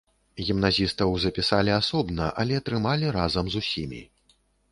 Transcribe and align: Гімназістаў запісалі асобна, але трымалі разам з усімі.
Гімназістаў 0.45 1.11
запісалі 1.25 1.71
асобна, 1.81 2.31
але 2.43 2.63
трымалі 2.69 3.13
разам 3.19 3.45
з 3.57 3.65
усімі. 3.65 4.01